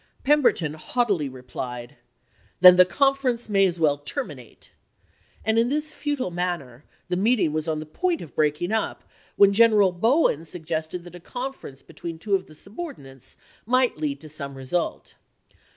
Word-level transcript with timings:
Pember 0.23 0.51
ton 0.51 0.73
haughtily 0.73 1.29
replied," 1.29 1.95
Then 2.59 2.75
the 2.75 2.85
conference 2.85 3.47
may 3.49 3.67
as 3.67 3.79
well 3.79 3.99
terminate"; 3.99 4.71
and 5.45 5.59
in 5.59 5.69
this 5.69 5.93
futile 5.93 6.31
manner 6.31 6.85
the 7.07 7.15
meeting 7.15 7.53
was 7.53 7.67
on 7.67 7.79
the 7.79 7.85
point 7.85 8.19
of 8.19 8.33
breaking 8.33 8.71
up, 8.71 9.03
when 9.35 9.53
G 9.53 9.61
eneral 9.61 9.93
Bowen 9.99 10.43
suggested 10.43 11.03
that 11.03 11.15
a 11.15 11.19
conference 11.19 11.83
be 11.83 11.93
tween 11.93 12.17
two 12.17 12.33
of 12.33 12.47
the 12.47 12.55
subordinates 12.55 13.37
might 13.67 13.97
lead 13.99 14.19
to 14.21 14.27
some 14.27 14.55
result. 14.55 15.13